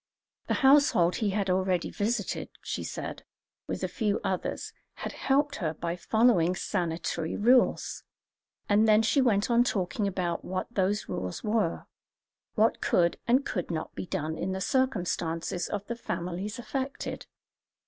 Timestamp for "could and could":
12.81-13.69